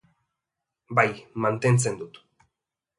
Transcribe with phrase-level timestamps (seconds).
[1.01, 1.07] Bai,
[1.47, 2.21] mantentzen dut.